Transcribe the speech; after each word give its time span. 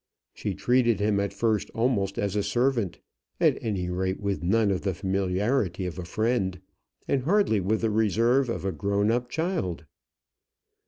She 0.33 0.55
treated 0.55 0.99
him 0.99 1.19
at 1.19 1.31
first 1.31 1.69
almost 1.75 2.17
as 2.17 2.35
a 2.35 2.41
servant, 2.41 2.97
at 3.39 3.59
any 3.61 3.87
rate 3.91 4.19
with 4.19 4.41
none 4.41 4.71
of 4.71 4.81
the 4.81 4.95
familiarity 4.95 5.85
of 5.85 5.99
a 5.99 6.05
friend, 6.05 6.59
and 7.07 7.21
hardly 7.21 7.59
with 7.59 7.81
the 7.81 7.91
reserve 7.91 8.49
of 8.49 8.65
a 8.65 8.71
grown 8.71 9.11
up 9.11 9.29
child. 9.29 9.85